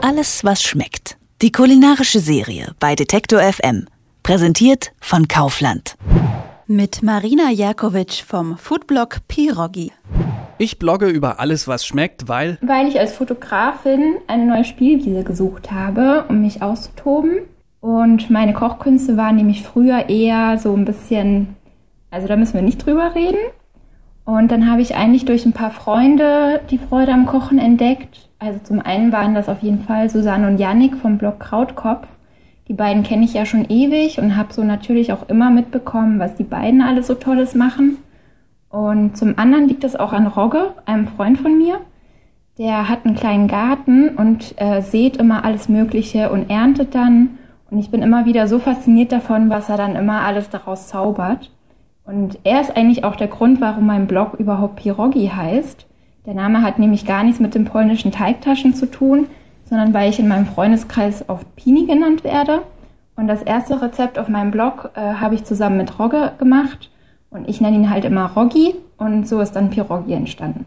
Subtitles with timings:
[0.00, 1.16] Alles, was schmeckt.
[1.42, 3.86] Die kulinarische Serie bei Detektor FM.
[4.22, 5.96] Präsentiert von Kaufland.
[6.66, 9.92] Mit Marina Jakovic vom Foodblog Pirogi.
[10.58, 12.58] Ich blogge über alles, was schmeckt, weil.
[12.60, 17.40] Weil ich als Fotografin eine neue Spielwiese gesucht habe, um mich auszutoben.
[17.80, 21.56] Und meine Kochkünste waren nämlich früher eher so ein bisschen,
[22.10, 23.38] also da müssen wir nicht drüber reden.
[24.24, 28.28] Und dann habe ich eigentlich durch ein paar Freunde die Freude am Kochen entdeckt.
[28.38, 32.06] Also zum einen waren das auf jeden Fall Susanne und Yannick vom Blog Krautkopf.
[32.68, 36.36] Die beiden kenne ich ja schon ewig und habe so natürlich auch immer mitbekommen, was
[36.36, 37.98] die beiden alles so Tolles machen.
[38.68, 41.80] Und zum anderen liegt das auch an Rogge, einem Freund von mir.
[42.58, 47.38] Der hat einen kleinen Garten und äh, sät immer alles Mögliche und erntet dann.
[47.70, 51.50] Und ich bin immer wieder so fasziniert davon, was er dann immer alles daraus zaubert.
[52.04, 55.86] Und er ist eigentlich auch der Grund, warum mein Blog überhaupt Pirogi heißt.
[56.26, 59.26] Der Name hat nämlich gar nichts mit den polnischen Teigtaschen zu tun,
[59.68, 62.62] sondern weil ich in meinem Freundeskreis oft Pini genannt werde.
[63.16, 66.90] Und das erste Rezept auf meinem Blog äh, habe ich zusammen mit Rogge gemacht.
[67.30, 70.66] Und ich nenne ihn halt immer Roggi und so ist dann Pirogi entstanden.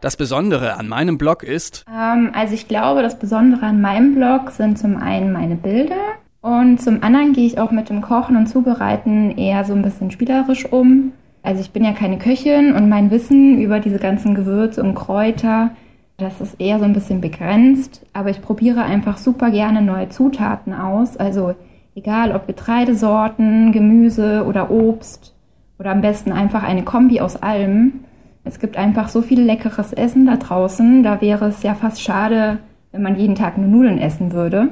[0.00, 1.84] Das Besondere an meinem Blog ist?
[1.94, 6.00] Ähm, also ich glaube, das Besondere an meinem Blog sind zum einen meine Bilder,
[6.42, 10.10] und zum anderen gehe ich auch mit dem Kochen und Zubereiten eher so ein bisschen
[10.10, 11.12] spielerisch um.
[11.42, 15.70] Also ich bin ja keine Köchin und mein Wissen über diese ganzen Gewürze und Kräuter,
[16.16, 18.06] das ist eher so ein bisschen begrenzt.
[18.12, 21.16] Aber ich probiere einfach super gerne neue Zutaten aus.
[21.18, 21.54] Also
[21.94, 25.34] egal ob Getreidesorten, Gemüse oder Obst
[25.78, 28.00] oder am besten einfach eine Kombi aus allem.
[28.44, 31.02] Es gibt einfach so viel leckeres Essen da draußen.
[31.02, 32.58] Da wäre es ja fast schade,
[32.92, 34.70] wenn man jeden Tag nur Nudeln essen würde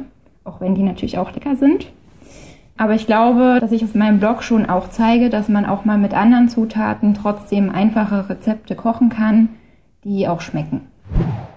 [0.49, 1.87] auch wenn die natürlich auch lecker sind.
[2.77, 5.99] Aber ich glaube, dass ich auf meinem Blog schon auch zeige, dass man auch mal
[5.99, 9.51] mit anderen Zutaten trotzdem einfache Rezepte kochen kann,
[10.05, 10.83] die auch schmecken.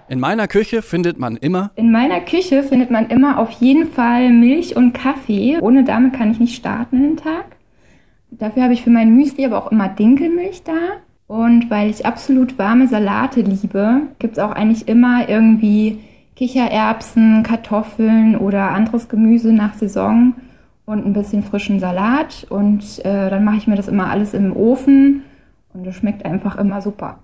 [0.09, 1.71] In meiner Küche findet man immer.
[1.75, 5.59] In meiner Küche findet man immer auf jeden Fall Milch und Kaffee.
[5.61, 7.55] Ohne damit kann ich nicht starten in den Tag.
[8.31, 10.73] Dafür habe ich für mein Müsli aber auch immer Dinkelmilch da.
[11.27, 15.99] Und weil ich absolut warme Salate liebe, gibt es auch eigentlich immer irgendwie
[16.41, 20.33] Kichererbsen, Kartoffeln oder anderes Gemüse nach Saison
[20.87, 22.47] und ein bisschen frischen Salat.
[22.49, 25.21] Und äh, dann mache ich mir das immer alles im Ofen
[25.71, 27.19] und es schmeckt einfach immer super.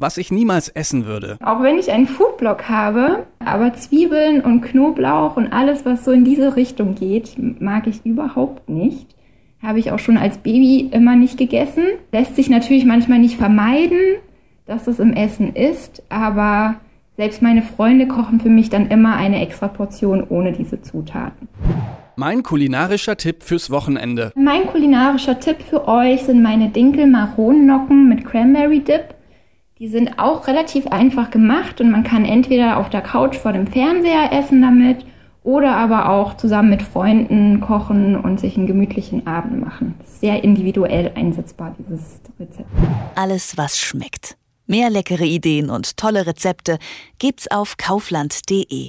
[0.00, 1.36] Was ich niemals essen würde.
[1.40, 6.24] Auch wenn ich einen Foodblog habe, aber Zwiebeln und Knoblauch und alles, was so in
[6.24, 9.14] diese Richtung geht, mag ich überhaupt nicht.
[9.62, 11.84] Habe ich auch schon als Baby immer nicht gegessen.
[12.10, 14.00] Lässt sich natürlich manchmal nicht vermeiden,
[14.66, 16.80] dass es im Essen ist, aber
[17.16, 21.48] selbst meine Freunde kochen für mich dann immer eine extra Portion ohne diese Zutaten.
[22.16, 24.32] Mein kulinarischer Tipp fürs Wochenende.
[24.34, 29.14] Mein kulinarischer Tipp für euch sind meine Dinkel-Maronennocken mit Cranberry Dip.
[29.78, 33.66] Die sind auch relativ einfach gemacht und man kann entweder auf der Couch vor dem
[33.66, 35.04] Fernseher essen damit
[35.42, 39.94] oder aber auch zusammen mit Freunden kochen und sich einen gemütlichen Abend machen.
[40.04, 42.68] Sehr individuell einsetzbar, dieses Rezept.
[43.16, 44.36] Alles, was schmeckt.
[44.72, 46.78] Mehr leckere Ideen und tolle Rezepte
[47.18, 48.88] gibt's auf kaufland.de.